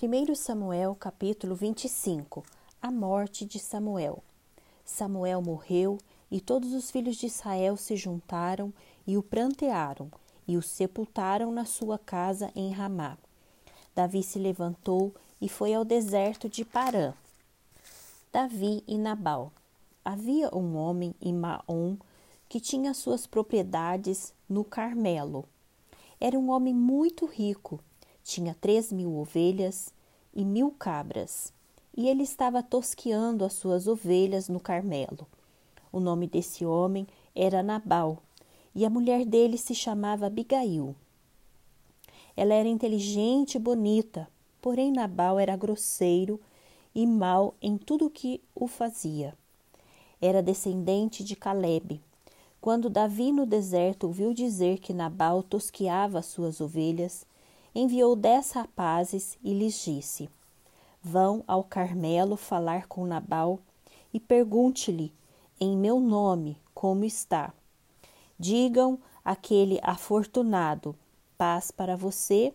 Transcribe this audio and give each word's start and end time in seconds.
1 0.00 0.32
Samuel 0.36 0.94
capítulo 0.94 1.56
25 1.56 2.44
A 2.80 2.88
morte 2.88 3.44
de 3.44 3.58
Samuel 3.58 4.22
Samuel 4.84 5.42
morreu 5.42 5.98
e 6.30 6.40
todos 6.40 6.72
os 6.72 6.88
filhos 6.88 7.16
de 7.16 7.26
Israel 7.26 7.76
se 7.76 7.96
juntaram 7.96 8.72
e 9.04 9.18
o 9.18 9.24
prantearam 9.24 10.08
e 10.46 10.56
o 10.56 10.62
sepultaram 10.62 11.50
na 11.50 11.64
sua 11.64 11.98
casa 11.98 12.52
em 12.54 12.70
Ramá. 12.70 13.18
Davi 13.92 14.22
se 14.22 14.38
levantou 14.38 15.12
e 15.40 15.48
foi 15.48 15.74
ao 15.74 15.84
deserto 15.84 16.48
de 16.48 16.64
Parã. 16.64 17.12
Davi 18.32 18.84
e 18.86 18.96
Nabal 18.96 19.52
Havia 20.04 20.48
um 20.56 20.76
homem 20.76 21.12
em 21.20 21.34
Maom 21.34 21.96
que 22.48 22.60
tinha 22.60 22.94
suas 22.94 23.26
propriedades 23.26 24.32
no 24.48 24.62
Carmelo. 24.62 25.44
Era 26.20 26.38
um 26.38 26.50
homem 26.50 26.72
muito 26.72 27.26
rico 27.26 27.80
tinha 28.28 28.54
três 28.60 28.92
mil 28.92 29.16
ovelhas 29.16 29.88
e 30.34 30.44
mil 30.44 30.70
cabras, 30.70 31.50
e 31.96 32.06
ele 32.06 32.22
estava 32.22 32.62
tosqueando 32.62 33.42
as 33.42 33.54
suas 33.54 33.88
ovelhas 33.88 34.50
no 34.50 34.60
Carmelo. 34.60 35.26
O 35.90 35.98
nome 35.98 36.26
desse 36.26 36.66
homem 36.66 37.06
era 37.34 37.62
Nabal, 37.62 38.18
e 38.74 38.84
a 38.84 38.90
mulher 38.90 39.24
dele 39.24 39.56
se 39.56 39.74
chamava 39.74 40.26
Abigail. 40.26 40.94
Ela 42.36 42.52
era 42.52 42.68
inteligente 42.68 43.54
e 43.54 43.58
bonita, 43.58 44.28
porém 44.60 44.92
Nabal 44.92 45.38
era 45.38 45.56
grosseiro 45.56 46.38
e 46.94 47.06
mau 47.06 47.54
em 47.62 47.78
tudo 47.78 48.04
o 48.04 48.10
que 48.10 48.42
o 48.54 48.68
fazia. 48.68 49.34
Era 50.20 50.42
descendente 50.42 51.24
de 51.24 51.34
Caleb. 51.34 51.98
Quando 52.60 52.90
Davi 52.90 53.32
no 53.32 53.46
deserto 53.46 54.04
ouviu 54.04 54.34
dizer 54.34 54.80
que 54.80 54.92
Nabal 54.92 55.42
tosqueava 55.42 56.18
as 56.18 56.26
suas 56.26 56.60
ovelhas, 56.60 57.26
enviou 57.78 58.16
dez 58.16 58.50
rapazes 58.50 59.38
e 59.40 59.54
lhes 59.54 59.84
disse: 59.84 60.28
Vão 61.00 61.44
ao 61.46 61.62
Carmelo 61.62 62.36
falar 62.36 62.88
com 62.88 63.06
Nabal 63.06 63.60
e 64.12 64.18
pergunte-lhe 64.18 65.12
em 65.60 65.76
meu 65.76 66.00
nome 66.00 66.58
como 66.74 67.04
está. 67.04 67.52
Digam 68.36 68.98
aquele 69.24 69.78
afortunado: 69.80 70.92
paz 71.36 71.70
para 71.70 71.96
você, 71.96 72.52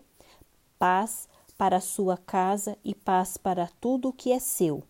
paz 0.78 1.30
para 1.58 1.80
sua 1.80 2.18
casa 2.18 2.78
e 2.84 2.94
paz 2.94 3.38
para 3.38 3.70
tudo 3.80 4.10
o 4.10 4.14
que 4.14 4.34
é 4.34 4.40
seu. 4.40 4.84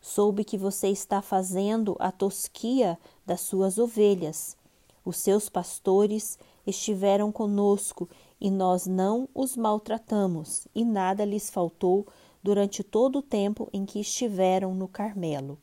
Soube 0.00 0.42
que 0.42 0.56
você 0.56 0.88
está 0.88 1.20
fazendo 1.20 1.96
a 1.98 2.10
tosquia 2.10 2.98
das 3.26 3.42
suas 3.42 3.76
ovelhas. 3.76 4.56
Os 5.04 5.18
seus 5.18 5.50
pastores 5.50 6.38
estiveram 6.66 7.30
conosco 7.30 8.08
e 8.44 8.50
nós 8.50 8.86
não 8.86 9.26
os 9.34 9.56
maltratamos, 9.56 10.68
e 10.74 10.84
nada 10.84 11.24
lhes 11.24 11.48
faltou 11.48 12.06
durante 12.42 12.84
todo 12.84 13.20
o 13.20 13.22
tempo 13.22 13.70
em 13.72 13.86
que 13.86 13.98
estiveram 13.98 14.74
no 14.74 14.86
Carmelo. 14.86 15.56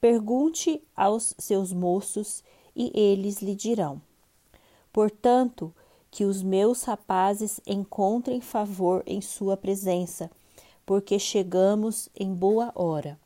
Pergunte 0.00 0.82
aos 0.96 1.34
seus 1.36 1.74
moços, 1.74 2.42
e 2.74 2.90
eles 2.98 3.42
lhe 3.42 3.54
dirão. 3.54 4.00
Portanto, 4.90 5.74
que 6.10 6.24
os 6.24 6.42
meus 6.42 6.84
rapazes 6.84 7.60
encontrem 7.66 8.40
favor 8.40 9.02
em 9.06 9.20
sua 9.20 9.54
presença, 9.54 10.30
porque 10.86 11.18
chegamos 11.18 12.08
em 12.18 12.32
boa 12.32 12.72
hora. 12.74 13.20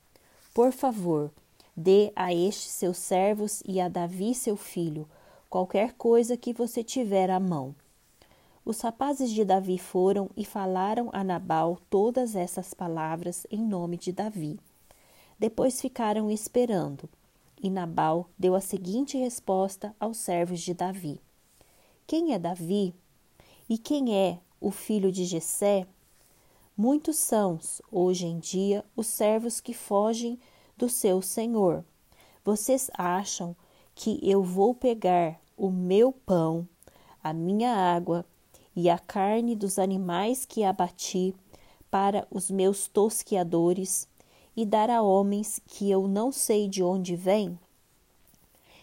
Por 0.52 0.72
favor, 0.72 1.30
dê 1.76 2.10
a 2.16 2.34
estes 2.34 2.72
seus 2.72 2.96
servos 2.96 3.62
e 3.64 3.80
a 3.80 3.88
Davi 3.88 4.34
seu 4.34 4.56
filho 4.56 5.08
qualquer 5.48 5.92
coisa 5.92 6.36
que 6.36 6.52
você 6.52 6.82
tiver 6.82 7.30
à 7.30 7.38
mão. 7.38 7.72
Os 8.66 8.80
rapazes 8.80 9.30
de 9.30 9.44
Davi 9.44 9.76
foram 9.76 10.30
e 10.34 10.42
falaram 10.42 11.10
a 11.12 11.22
Nabal 11.22 11.78
todas 11.90 12.34
essas 12.34 12.72
palavras 12.72 13.46
em 13.50 13.60
nome 13.60 13.98
de 13.98 14.10
Davi. 14.10 14.58
Depois 15.38 15.82
ficaram 15.82 16.30
esperando, 16.30 17.06
e 17.62 17.68
Nabal 17.68 18.26
deu 18.38 18.54
a 18.54 18.62
seguinte 18.62 19.18
resposta 19.18 19.94
aos 20.00 20.16
servos 20.16 20.62
de 20.62 20.72
Davi: 20.72 21.20
Quem 22.06 22.32
é 22.32 22.38
Davi? 22.38 22.94
E 23.68 23.76
quem 23.76 24.16
é 24.16 24.38
o 24.58 24.70
filho 24.70 25.12
de 25.12 25.26
Jessé? 25.26 25.86
Muitos 26.74 27.16
são, 27.16 27.60
hoje 27.92 28.26
em 28.26 28.38
dia, 28.38 28.82
os 28.96 29.06
servos 29.06 29.60
que 29.60 29.74
fogem 29.74 30.40
do 30.74 30.88
seu 30.88 31.20
senhor. 31.20 31.84
Vocês 32.42 32.90
acham 32.94 33.54
que 33.94 34.18
eu 34.22 34.42
vou 34.42 34.74
pegar 34.74 35.38
o 35.54 35.70
meu 35.70 36.12
pão, 36.12 36.66
a 37.22 37.32
minha 37.32 37.74
água 37.74 38.24
e 38.76 38.90
a 38.90 38.98
carne 38.98 39.54
dos 39.54 39.78
animais 39.78 40.44
que 40.44 40.64
abati 40.64 41.34
para 41.90 42.26
os 42.30 42.50
meus 42.50 42.88
tosquiadores 42.88 44.08
e 44.56 44.64
dar 44.64 44.90
a 44.90 45.02
homens 45.02 45.60
que 45.66 45.90
eu 45.90 46.08
não 46.08 46.32
sei 46.32 46.68
de 46.68 46.82
onde 46.82 47.14
vêm? 47.14 47.58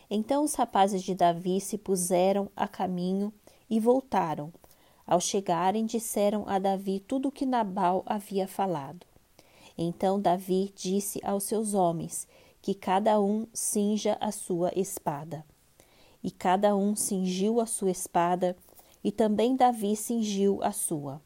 Então 0.09 0.43
os 0.43 0.55
rapazes 0.55 1.03
de 1.03 1.15
Davi 1.15 1.61
se 1.61 1.77
puseram 1.77 2.49
a 2.55 2.67
caminho 2.67 3.33
e 3.69 3.79
voltaram. 3.79 4.51
Ao 5.07 5.19
chegarem, 5.19 5.85
disseram 5.85 6.43
a 6.47 6.59
Davi 6.59 6.99
tudo 6.99 7.29
o 7.29 7.31
que 7.31 7.45
Nabal 7.45 8.03
havia 8.05 8.47
falado. 8.47 9.05
Então 9.77 10.19
Davi 10.19 10.73
disse 10.75 11.19
aos 11.23 11.43
seus 11.45 11.73
homens 11.73 12.27
que 12.61 12.73
cada 12.73 13.19
um 13.19 13.47
cinja 13.53 14.17
a 14.19 14.31
sua 14.31 14.71
espada. 14.77 15.45
E 16.23 16.29
cada 16.29 16.75
um 16.75 16.95
cingiu 16.95 17.59
a 17.59 17.65
sua 17.65 17.89
espada 17.89 18.55
e 19.03 19.11
também 19.11 19.55
Davi 19.55 19.95
cingiu 19.95 20.59
a 20.61 20.71
sua. 20.71 21.21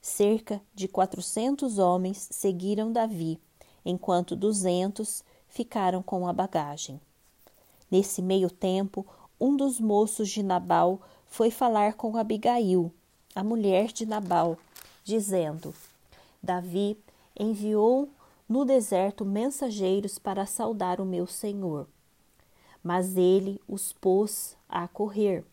Cerca 0.00 0.60
de 0.74 0.88
quatrocentos 0.88 1.78
homens 1.78 2.28
seguiram 2.30 2.92
Davi, 2.92 3.38
enquanto 3.84 4.36
duzentos 4.36 5.22
ficaram 5.48 6.02
com 6.02 6.26
a 6.26 6.32
bagagem. 6.32 7.00
Nesse 7.90 8.22
meio 8.22 8.50
tempo, 8.50 9.06
um 9.40 9.56
dos 9.56 9.80
moços 9.80 10.28
de 10.28 10.42
Nabal 10.42 11.00
foi 11.26 11.50
falar 11.50 11.94
com 11.94 12.16
Abigail, 12.16 12.92
a 13.34 13.44
mulher 13.44 13.88
de 13.88 14.06
Nabal, 14.06 14.58
dizendo: 15.04 15.74
Davi 16.42 16.98
enviou 17.38 18.08
no 18.48 18.64
deserto 18.64 19.24
mensageiros 19.24 20.18
para 20.18 20.46
saudar 20.46 21.00
o 21.00 21.04
meu 21.04 21.26
senhor. 21.26 21.86
Mas 22.82 23.16
ele 23.16 23.60
os 23.68 23.92
pôs 23.92 24.56
a 24.68 24.88
correr 24.88 25.44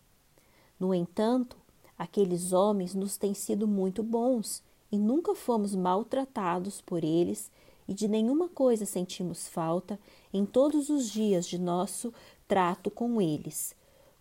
no 0.78 0.94
entanto, 0.94 1.56
aqueles 1.98 2.52
homens 2.52 2.94
nos 2.94 3.16
têm 3.16 3.34
sido 3.34 3.66
muito 3.66 4.02
bons 4.02 4.62
e 4.92 4.98
nunca 4.98 5.34
fomos 5.34 5.74
maltratados 5.74 6.80
por 6.80 7.02
eles 7.02 7.50
e 7.88 7.94
de 7.94 8.08
nenhuma 8.08 8.48
coisa 8.48 8.84
sentimos 8.84 9.48
falta 9.48 9.98
em 10.32 10.44
todos 10.44 10.88
os 10.88 11.10
dias 11.10 11.46
de 11.46 11.58
nosso 11.58 12.12
trato 12.46 12.90
com 12.90 13.20
eles, 13.20 13.74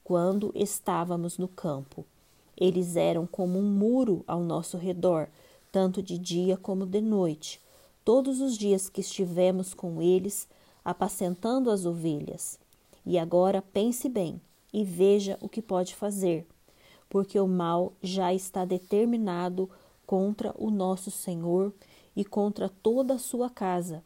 quando 0.03 0.51
estávamos 0.55 1.37
no 1.37 1.47
campo. 1.47 2.05
Eles 2.57 2.95
eram 2.95 3.27
como 3.27 3.59
um 3.59 3.69
muro 3.69 4.23
ao 4.27 4.39
nosso 4.41 4.77
redor, 4.77 5.27
tanto 5.71 6.01
de 6.01 6.17
dia 6.17 6.55
como 6.55 6.85
de 6.85 7.01
noite, 7.01 7.59
todos 8.03 8.39
os 8.39 8.57
dias 8.57 8.87
que 8.87 9.01
estivemos 9.01 9.73
com 9.73 10.01
eles, 10.01 10.47
apacentando 10.83 11.69
as 11.69 11.85
ovelhas. 11.85 12.57
E 13.05 13.17
agora 13.17 13.61
pense 13.61 14.07
bem: 14.07 14.39
e 14.75 14.83
veja 14.83 15.37
o 15.39 15.47
que 15.47 15.61
pode 15.61 15.95
fazer, 15.95 16.45
porque 17.07 17.39
o 17.39 17.47
mal 17.47 17.93
já 18.03 18.33
está 18.33 18.65
determinado 18.65 19.69
contra 20.05 20.53
o 20.57 20.69
nosso 20.69 21.09
Senhor 21.09 21.71
e 22.13 22.25
contra 22.25 22.67
toda 22.67 23.13
a 23.13 23.17
sua 23.17 23.49
casa. 23.49 24.03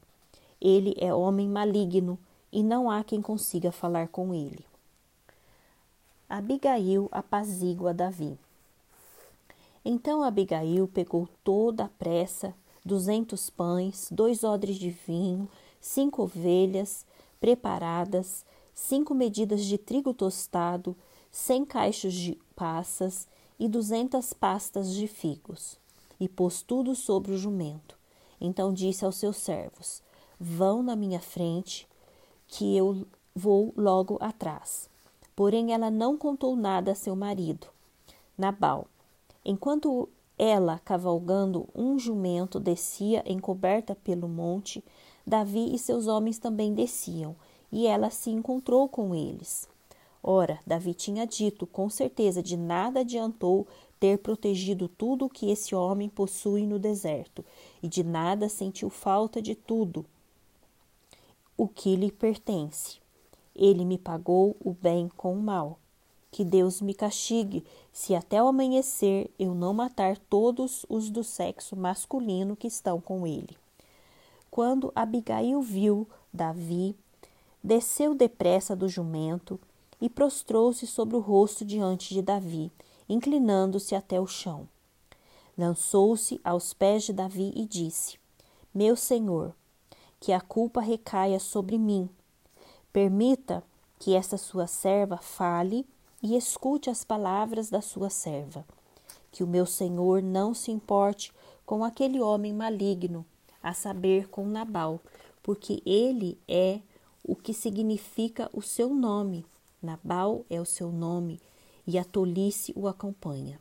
Ele 0.62 0.94
é 1.00 1.12
homem 1.12 1.50
maligno 1.50 2.20
e 2.52 2.62
não 2.62 2.88
há 2.88 3.04
quem 3.04 3.20
consiga 3.20 3.72
falar 3.72 4.10
com 4.10 4.32
ele. 4.32 4.64
Abigail 6.30 7.10
apazigua 7.12 7.92
Davi. 7.92 8.38
Então 9.84 10.22
Abigail 10.22 10.88
pegou 10.88 11.28
toda 11.44 11.86
a 11.86 11.90
pressa, 11.90 12.54
duzentos 12.86 13.50
pães, 13.50 14.08
dois 14.12 14.44
odres 14.44 14.76
de 14.76 14.92
vinho, 14.92 15.50
cinco 15.82 16.22
ovelhas 16.22 17.08
preparadas, 17.40 18.46
cinco 18.80 19.14
medidas 19.14 19.66
de 19.66 19.78
trigo 19.78 20.14
tostado, 20.14 20.96
cem 21.30 21.66
caixos 21.66 22.14
de 22.14 22.40
passas 22.56 23.28
e 23.60 23.68
duzentas 23.68 24.32
pastas 24.32 24.94
de 24.94 25.06
figos, 25.06 25.78
e 26.20 26.30
pôs 26.30 26.62
tudo 26.62 26.96
sobre 26.96 27.34
o 27.34 27.38
jumento. 27.38 27.98
Então 28.40 28.74
disse 28.74 29.04
aos 29.04 29.18
seus 29.18 29.36
servos: 29.36 30.02
Vão 30.40 30.82
na 30.82 30.96
minha 30.96 31.20
frente, 31.20 31.88
que 32.48 32.76
eu 32.76 33.06
vou 33.36 33.74
logo 33.76 34.18
atrás. 34.22 34.90
Porém, 35.36 35.74
ela 35.74 35.92
não 35.92 36.18
contou 36.18 36.56
nada 36.56 36.94
a 36.94 36.96
seu 36.96 37.16
marido, 37.16 37.68
Nabal. 38.38 38.88
Enquanto 39.44 40.10
ela, 40.38 40.80
cavalgando 40.80 41.68
um 41.76 42.00
jumento, 42.00 42.60
descia 42.60 43.24
encoberta 43.26 43.94
pelo 43.94 44.28
monte, 44.28 44.84
Davi 45.28 45.76
e 45.76 45.78
seus 45.78 46.08
homens 46.08 46.40
também 46.40 46.74
desciam, 46.74 47.36
e 47.72 47.88
ela 47.88 48.10
se 48.10 48.30
encontrou 48.30 48.88
com 48.88 49.14
eles. 49.14 49.68
Ora, 50.22 50.60
Davi 50.66 50.94
tinha 50.94 51.26
dito: 51.26 51.66
com 51.66 51.90
certeza 51.90 52.44
de 52.44 52.58
nada 52.58 53.02
adiantou 53.02 53.68
ter 54.00 54.18
protegido 54.20 54.88
tudo 54.88 55.26
o 55.26 55.30
que 55.30 55.50
esse 55.50 55.76
homem 55.76 56.08
possui 56.08 56.66
no 56.66 56.80
deserto, 56.80 57.44
e 57.84 57.88
de 57.88 58.04
nada 58.04 58.48
sentiu 58.48 58.90
falta 58.90 59.42
de 59.42 59.56
tudo 59.56 60.06
o 61.60 61.68
que 61.68 61.94
lhe 61.98 62.10
pertence. 62.10 63.00
Ele 63.54 63.84
me 63.84 63.98
pagou 63.98 64.56
o 64.64 64.72
bem 64.72 65.10
com 65.18 65.34
o 65.34 65.42
mal. 65.42 65.78
Que 66.32 66.46
Deus 66.46 66.80
me 66.80 66.94
castigue 66.94 67.66
se 67.92 68.16
até 68.16 68.42
o 68.42 68.48
amanhecer 68.48 69.30
eu 69.38 69.54
não 69.54 69.74
matar 69.74 70.18
todos 70.18 70.86
os 70.88 71.10
do 71.10 71.22
sexo 71.22 71.76
masculino 71.76 72.56
que 72.56 72.68
estão 72.68 73.02
com 73.02 73.28
ele. 73.28 73.58
Quando 74.50 74.94
Abigail 74.96 75.62
viu 75.62 76.08
Davi, 76.32 76.96
desceu 77.64 78.16
depressa 78.16 78.76
do 78.76 78.88
jumento 78.88 79.60
e 80.02 80.10
prostrou-se 80.10 80.88
sobre 80.88 81.16
o 81.16 81.20
rosto 81.20 81.66
diante 81.66 82.14
de 82.14 82.22
Davi, 82.22 82.72
inclinando-se 83.08 83.96
até 83.96 84.20
o 84.20 84.28
chão. 84.28 84.68
Lançou-se 85.58 86.40
aos 86.44 86.74
pés 86.74 87.04
de 87.04 87.14
Davi 87.14 87.52
e 87.56 87.66
disse: 87.66 88.18
Meu 88.74 88.96
senhor, 88.96 89.54
que 90.20 90.32
a 90.32 90.40
culpa 90.40 90.82
recaia 90.82 91.40
sobre 91.40 91.78
mim. 91.78 92.10
Permita 92.92 93.64
que 93.98 94.16
esta 94.16 94.38
sua 94.38 94.68
serva 94.68 95.18
fale 95.18 95.86
e 96.22 96.36
escute 96.36 96.90
as 96.90 97.04
palavras 97.04 97.70
da 97.70 97.82
sua 97.82 98.10
serva. 98.10 98.66
Que 99.32 99.44
o 99.44 99.48
meu 99.48 99.66
senhor 99.66 100.22
não 100.24 100.54
se 100.54 100.72
importe 100.72 101.34
com 101.66 101.84
aquele 101.84 102.20
homem 102.20 102.54
maligno, 102.54 103.26
a 103.62 103.74
saber, 103.74 104.28
com 104.30 104.46
Nabal, 104.48 105.00
porque 105.44 105.84
ele 105.86 106.38
é 106.48 106.80
o 107.30 107.36
que 107.36 107.54
significa 107.54 108.50
o 108.52 108.60
seu 108.60 108.90
nome. 108.90 109.46
Nabal 109.84 110.44
é 110.50 110.60
o 110.60 110.66
seu 110.66 110.92
nome, 110.92 111.40
e 111.86 112.00
a 112.00 112.04
tolice 112.04 112.74
o 112.76 112.88
acompanha. 112.88 113.60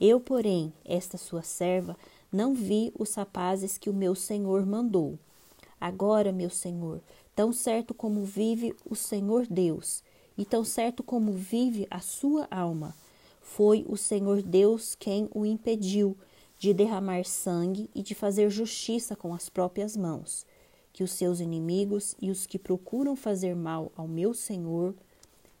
Eu, 0.00 0.18
porém, 0.18 0.72
esta 0.84 1.16
sua 1.16 1.42
serva, 1.42 1.96
não 2.32 2.54
vi 2.54 2.92
os 2.98 3.14
rapazes 3.14 3.78
que 3.78 3.88
o 3.88 3.94
meu 3.94 4.16
senhor 4.16 4.66
mandou. 4.66 5.16
Agora, 5.80 6.32
meu 6.32 6.50
senhor, 6.50 7.00
tão 7.36 7.52
certo 7.52 7.94
como 7.94 8.24
vive 8.24 8.74
o 8.84 8.96
Senhor 8.96 9.46
Deus, 9.46 10.02
e 10.36 10.44
tão 10.44 10.64
certo 10.64 11.04
como 11.04 11.32
vive 11.32 11.86
a 11.88 12.00
sua 12.00 12.48
alma. 12.50 12.96
Foi 13.40 13.84
o 13.88 13.96
Senhor 13.96 14.42
Deus 14.42 14.96
quem 14.96 15.28
o 15.32 15.46
impediu 15.46 16.16
de 16.58 16.74
derramar 16.74 17.24
sangue 17.24 17.88
e 17.94 18.02
de 18.02 18.14
fazer 18.14 18.50
justiça 18.50 19.14
com 19.14 19.32
as 19.32 19.48
próprias 19.48 19.96
mãos. 19.96 20.44
Que 20.94 21.04
os 21.04 21.10
seus 21.10 21.40
inimigos 21.40 22.14
e 22.22 22.30
os 22.30 22.46
que 22.46 22.58
procuram 22.58 23.14
fazer 23.14 23.54
mal 23.54 23.92
ao 23.94 24.08
meu 24.08 24.32
Senhor 24.32 24.94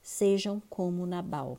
sejam 0.02 0.62
como 0.70 1.04
Nabal. 1.04 1.58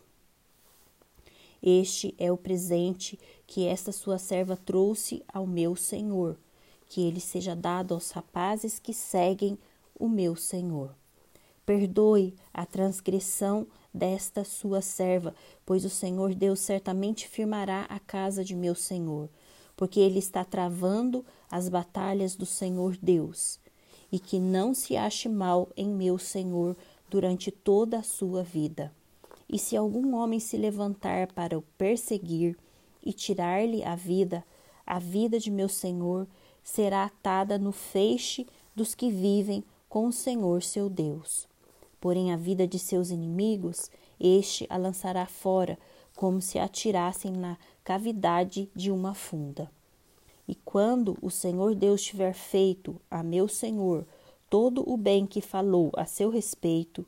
Este 1.61 2.15
é 2.17 2.31
o 2.31 2.37
presente 2.37 3.19
que 3.45 3.65
esta 3.65 3.91
sua 3.91 4.17
serva 4.17 4.55
trouxe 4.55 5.23
ao 5.27 5.45
meu 5.45 5.75
Senhor, 5.75 6.37
que 6.87 7.01
ele 7.01 7.19
seja 7.19 7.55
dado 7.55 7.93
aos 7.93 8.11
rapazes 8.11 8.79
que 8.79 8.93
seguem 8.93 9.57
o 9.99 10.07
meu 10.07 10.35
Senhor. 10.35 10.95
Perdoe 11.65 12.35
a 12.53 12.65
transgressão 12.65 13.65
desta 13.91 14.43
sua 14.43 14.81
serva, 14.81 15.33
pois 15.65 15.83
o 15.85 15.89
Senhor 15.89 16.35
Deus 16.35 16.59
certamente 16.59 17.27
firmará 17.27 17.85
a 17.89 17.99
casa 17.99 18.43
de 18.43 18.55
meu 18.55 18.75
Senhor, 18.75 19.27
porque 19.75 19.99
ele 19.99 20.19
está 20.19 20.45
travando 20.45 21.25
as 21.49 21.67
batalhas 21.67 22.35
do 22.35 22.45
Senhor 22.45 22.95
Deus, 23.01 23.59
e 24.15 24.19
que 24.19 24.39
não 24.39 24.73
se 24.73 24.95
ache 24.95 25.27
mal 25.27 25.67
em 25.75 25.89
meu 25.89 26.17
Senhor 26.17 26.77
durante 27.09 27.51
toda 27.51 27.97
a 27.99 28.01
sua 28.01 28.43
vida. 28.43 28.89
E 29.49 29.59
se 29.59 29.75
algum 29.75 30.15
homem 30.15 30.39
se 30.39 30.55
levantar 30.55 31.33
para 31.33 31.57
o 31.57 31.61
perseguir 31.77 32.57
e 33.03 33.11
tirar-lhe 33.11 33.83
a 33.83 33.93
vida, 33.93 34.41
a 34.87 34.99
vida 34.99 35.37
de 35.37 35.51
meu 35.51 35.67
Senhor 35.67 36.25
será 36.63 37.03
atada 37.03 37.57
no 37.57 37.73
feixe 37.73 38.47
dos 38.73 38.95
que 38.95 39.11
vivem 39.11 39.61
com 39.89 40.07
o 40.07 40.13
Senhor 40.13 40.63
seu 40.63 40.89
Deus. 40.89 41.45
Porém, 41.99 42.31
a 42.31 42.37
vida 42.37 42.65
de 42.65 42.79
seus 42.79 43.09
inimigos, 43.09 43.91
este 44.17 44.65
a 44.69 44.77
lançará 44.77 45.25
fora, 45.25 45.77
como 46.15 46.41
se 46.41 46.57
atirassem 46.57 47.33
na 47.33 47.57
cavidade 47.83 48.69
de 48.73 48.89
uma 48.91 49.13
funda. 49.13 49.69
E 50.47 50.53
quando 50.55 51.17
o 51.21 51.29
Senhor 51.29 51.73
Deus 51.73 52.01
tiver 52.01 52.33
feito 52.33 52.99
a 53.09 53.23
meu 53.23 53.47
Senhor 53.47 54.05
todo 54.49 54.87
o 54.87 54.95
bem 54.95 55.25
que 55.25 55.41
falou 55.41 55.91
a 55.95 56.05
seu 56.05 56.29
respeito, 56.29 57.05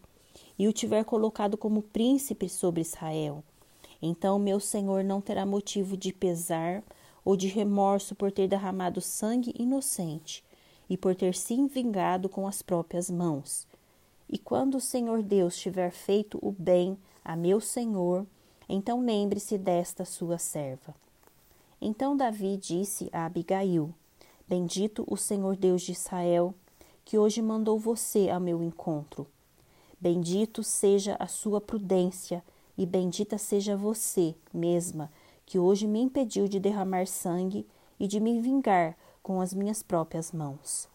e 0.57 0.67
o 0.67 0.73
tiver 0.73 1.03
colocado 1.03 1.55
como 1.55 1.81
príncipe 1.81 2.49
sobre 2.49 2.81
Israel, 2.81 3.43
então 4.01 4.39
meu 4.39 4.59
Senhor 4.59 5.03
não 5.03 5.21
terá 5.21 5.45
motivo 5.45 5.95
de 5.95 6.11
pesar 6.11 6.83
ou 7.23 7.35
de 7.35 7.47
remorso 7.47 8.15
por 8.15 8.31
ter 8.31 8.47
derramado 8.47 9.01
sangue 9.01 9.53
inocente 9.57 10.43
e 10.89 10.95
por 10.97 11.15
ter 11.15 11.35
se 11.35 11.55
vingado 11.67 12.29
com 12.29 12.47
as 12.47 12.61
próprias 12.61 13.09
mãos. 13.09 13.67
E 14.29 14.37
quando 14.37 14.75
o 14.75 14.81
Senhor 14.81 15.21
Deus 15.21 15.57
tiver 15.57 15.91
feito 15.91 16.39
o 16.41 16.51
bem 16.51 16.97
a 17.23 17.35
meu 17.35 17.59
Senhor, 17.59 18.25
então 18.69 19.01
lembre-se 19.01 19.57
desta 19.57 20.05
sua 20.05 20.37
serva. 20.37 20.95
Então 21.79 22.15
Davi 22.15 22.57
disse 22.57 23.09
a 23.12 23.25
Abigail: 23.25 23.94
Bendito 24.47 25.03
o 25.07 25.15
Senhor 25.15 25.56
Deus 25.56 25.81
de 25.81 25.91
Israel, 25.91 26.53
que 27.03 27.18
hoje 27.18 27.41
mandou 27.41 27.77
você 27.77 28.29
ao 28.29 28.39
meu 28.39 28.62
encontro. 28.63 29.27
Bendito 30.00 30.63
seja 30.63 31.15
a 31.19 31.27
sua 31.27 31.59
prudência, 31.59 32.44
e 32.77 32.85
bendita 32.85 33.38
seja 33.38 33.75
você 33.75 34.35
mesma, 34.53 35.12
que 35.45 35.57
hoje 35.57 35.88
me 35.88 36.01
impediu 36.01 36.47
de 36.47 36.59
derramar 36.59 37.07
sangue 37.07 37.65
e 38.00 38.07
de 38.07 38.19
me 38.19 38.39
vingar 38.39 38.95
com 39.23 39.41
as 39.41 39.53
minhas 39.53 39.81
próprias 39.81 40.31
mãos 40.31 40.88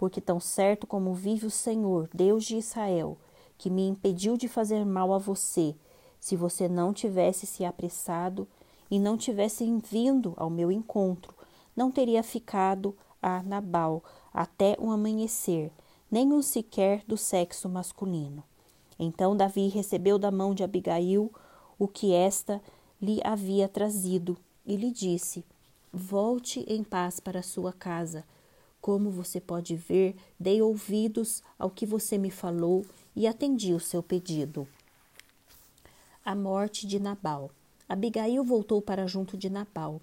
porque 0.00 0.18
tão 0.18 0.40
certo 0.40 0.86
como 0.86 1.12
vive 1.12 1.44
o 1.44 1.50
Senhor, 1.50 2.08
Deus 2.14 2.44
de 2.44 2.56
Israel, 2.56 3.18
que 3.58 3.68
me 3.68 3.86
impediu 3.86 4.34
de 4.34 4.48
fazer 4.48 4.82
mal 4.86 5.12
a 5.12 5.18
você, 5.18 5.76
se 6.18 6.34
você 6.34 6.70
não 6.70 6.94
tivesse 6.94 7.46
se 7.46 7.66
apressado 7.66 8.48
e 8.90 8.98
não 8.98 9.16
tivesse 9.16 9.64
vindo 9.88 10.34
ao 10.36 10.50
meu 10.50 10.70
encontro, 10.70 11.34
não 11.76 11.90
teria 11.90 12.22
ficado 12.22 12.96
a 13.22 13.42
Nabal 13.42 14.02
até 14.32 14.76
o 14.78 14.90
amanhecer, 14.90 15.70
nem 16.10 16.32
um 16.32 16.42
sequer 16.42 17.04
do 17.06 17.16
sexo 17.16 17.68
masculino. 17.68 18.42
Então 18.98 19.36
Davi 19.36 19.68
recebeu 19.68 20.18
da 20.18 20.30
mão 20.30 20.54
de 20.54 20.64
Abigail 20.64 21.32
o 21.78 21.86
que 21.86 22.12
esta 22.12 22.60
lhe 23.00 23.20
havia 23.24 23.68
trazido 23.68 24.36
e 24.66 24.76
lhe 24.76 24.90
disse: 24.90 25.44
Volte 25.92 26.64
em 26.68 26.82
paz 26.82 27.20
para 27.20 27.42
sua 27.42 27.72
casa 27.72 28.24
como 28.80 29.10
você 29.10 29.40
pode 29.40 29.76
ver, 29.76 30.16
dei 30.38 30.62
ouvidos 30.62 31.42
ao 31.58 31.70
que 31.70 31.84
você 31.84 32.16
me 32.16 32.30
falou 32.30 32.84
e 33.14 33.26
atendi 33.26 33.74
o 33.74 33.80
seu 33.80 34.02
pedido. 34.02 34.66
A 36.24 36.34
morte 36.34 36.86
de 36.86 36.98
Nabal. 36.98 37.50
Abigail 37.90 38.44
voltou 38.44 38.80
para 38.80 39.08
junto 39.08 39.36
de 39.36 39.50
Nabal. 39.50 40.00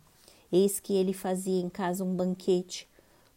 Eis 0.52 0.78
que 0.78 0.94
ele 0.94 1.14
fazia 1.14 1.62
em 1.62 1.70
casa 1.70 2.04
um 2.04 2.14
banquete, 2.14 2.86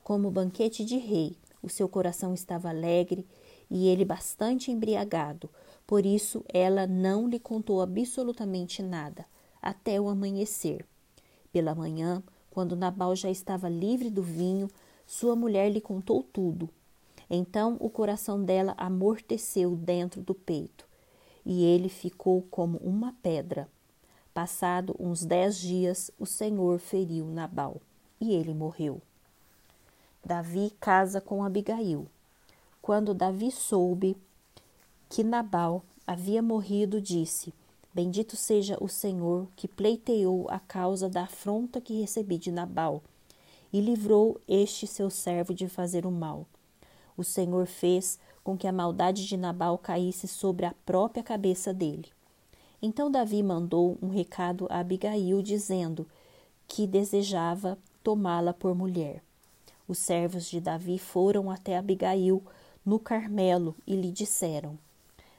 como 0.02 0.28
banquete 0.28 0.84
de 0.84 0.96
rei. 0.98 1.36
O 1.62 1.68
seu 1.68 1.88
coração 1.88 2.34
estava 2.34 2.68
alegre 2.68 3.24
e 3.70 3.86
ele 3.86 4.04
bastante 4.04 4.72
embriagado. 4.72 5.48
Por 5.86 6.04
isso 6.04 6.44
ela 6.48 6.84
não 6.84 7.28
lhe 7.28 7.38
contou 7.38 7.80
absolutamente 7.80 8.82
nada, 8.82 9.24
até 9.62 10.00
o 10.00 10.08
amanhecer. 10.08 10.84
Pela 11.52 11.72
manhã, 11.72 12.20
quando 12.50 12.74
Nabal 12.74 13.14
já 13.14 13.30
estava 13.30 13.68
livre 13.68 14.10
do 14.10 14.24
vinho, 14.24 14.68
sua 15.06 15.36
mulher 15.36 15.70
lhe 15.70 15.80
contou 15.80 16.24
tudo. 16.24 16.68
Então 17.30 17.76
o 17.78 17.88
coração 17.88 18.42
dela 18.42 18.74
amorteceu 18.76 19.76
dentro 19.76 20.20
do 20.20 20.34
peito, 20.34 20.88
e 21.46 21.62
ele 21.62 21.88
ficou 21.88 22.42
como 22.50 22.78
uma 22.78 23.12
pedra. 23.22 23.68
Passado 24.40 24.96
uns 24.98 25.22
dez 25.22 25.58
dias, 25.58 26.10
o 26.18 26.24
Senhor 26.24 26.78
feriu 26.78 27.26
Nabal, 27.26 27.78
e 28.18 28.32
ele 28.32 28.54
morreu. 28.54 29.02
Davi 30.24 30.72
casa 30.80 31.20
com 31.20 31.44
Abigail. 31.44 32.06
Quando 32.80 33.12
Davi 33.12 33.50
soube 33.50 34.16
que 35.10 35.22
Nabal 35.22 35.84
havia 36.06 36.40
morrido, 36.40 37.02
disse: 37.02 37.52
Bendito 37.92 38.34
seja 38.34 38.78
o 38.80 38.88
Senhor 38.88 39.46
que 39.54 39.68
pleiteou 39.68 40.46
a 40.48 40.58
causa 40.58 41.06
da 41.06 41.24
afronta 41.24 41.78
que 41.78 42.00
recebi 42.00 42.38
de 42.38 42.50
Nabal 42.50 43.02
e 43.70 43.78
livrou 43.78 44.40
este 44.48 44.86
seu 44.86 45.10
servo 45.10 45.52
de 45.52 45.68
fazer 45.68 46.06
o 46.06 46.10
mal. 46.10 46.46
O 47.14 47.22
Senhor 47.22 47.66
fez 47.66 48.18
com 48.42 48.56
que 48.56 48.66
a 48.66 48.72
maldade 48.72 49.26
de 49.26 49.36
Nabal 49.36 49.76
caísse 49.76 50.26
sobre 50.26 50.64
a 50.64 50.74
própria 50.86 51.22
cabeça 51.22 51.74
dele. 51.74 52.08
Então 52.82 53.10
Davi 53.10 53.42
mandou 53.42 53.98
um 54.00 54.08
recado 54.08 54.66
a 54.70 54.78
Abigail, 54.78 55.42
dizendo 55.42 56.06
que 56.66 56.86
desejava 56.86 57.76
tomá-la 58.02 58.54
por 58.54 58.74
mulher. 58.74 59.22
Os 59.86 59.98
servos 59.98 60.48
de 60.48 60.60
Davi 60.60 60.98
foram 60.98 61.50
até 61.50 61.76
Abigail 61.76 62.42
no 62.84 62.98
Carmelo 62.98 63.76
e 63.86 63.94
lhe 63.94 64.10
disseram: 64.10 64.78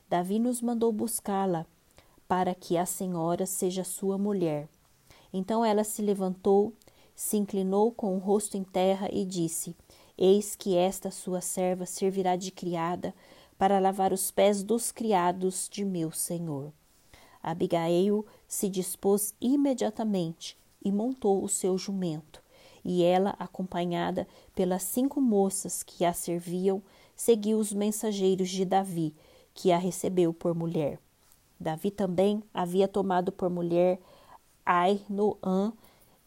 Davi 0.08 0.38
nos 0.38 0.62
mandou 0.62 0.92
buscá-la 0.92 1.66
para 2.28 2.54
que 2.54 2.78
a 2.78 2.86
senhora 2.86 3.46
seja 3.46 3.84
sua 3.84 4.18
mulher. 4.18 4.70
Então 5.34 5.66
ela 5.66 5.84
se 5.84 6.02
levantou, 6.02 6.74
se 7.16 7.38
inclinou 7.38 7.92
com 7.92 8.16
o 8.16 8.20
rosto 8.20 8.56
em 8.56 8.64
terra 8.64 9.10
e 9.12 9.26
disse: 9.26 9.76
Eis 10.18 10.56
que 10.56 10.76
esta 10.76 11.10
sua 11.10 11.42
serva 11.42 11.86
servirá 11.86 12.36
de 12.36 12.52
criada 12.52 13.16
para 13.58 13.80
lavar 13.80 14.14
os 14.14 14.30
pés 14.30 14.64
dos 14.64 14.92
criados 14.92 15.68
de 15.72 15.84
meu 15.84 16.12
senhor. 16.12 16.72
Abigail 17.42 18.26
se 18.48 18.70
dispôs 18.70 19.34
imediatamente 19.42 20.58
e 20.84 20.92
montou 20.92 21.44
o 21.44 21.50
seu 21.50 21.78
jumento, 21.78 22.42
e 22.84 23.04
ela, 23.04 23.36
acompanhada 23.38 24.28
pelas 24.56 24.84
cinco 24.84 25.22
moças 25.22 25.84
que 25.84 26.04
a 26.04 26.14
serviam, 26.14 26.82
seguiu 27.16 27.60
os 27.60 27.72
mensageiros 27.72 28.50
de 28.50 28.66
Davi, 28.66 29.14
que 29.54 29.72
a 29.72 29.78
recebeu 29.78 30.34
por 30.34 30.56
mulher. 30.56 31.00
Davi 31.60 31.92
também 31.92 32.44
havia 32.54 32.88
tomado 32.88 33.32
por 33.32 33.50
mulher 33.50 34.00
Ainoã 34.66 35.74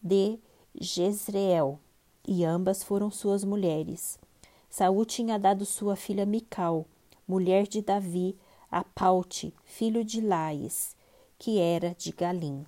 de 0.01 0.39
Jezreel, 0.79 1.79
e 2.27 2.43
ambas 2.45 2.83
foram 2.83 3.11
suas 3.11 3.43
mulheres. 3.43 4.17
Saul 4.69 5.05
tinha 5.05 5.37
dado 5.37 5.65
sua 5.65 5.95
filha 5.95 6.25
Mical, 6.25 6.85
mulher 7.27 7.67
de 7.67 7.81
Davi, 7.81 8.37
a 8.71 8.83
Paute, 8.83 9.53
filho 9.63 10.03
de 10.03 10.21
Laís, 10.21 10.94
que 11.37 11.59
era 11.59 11.95
de 11.95 12.11
Galim. 12.11 12.65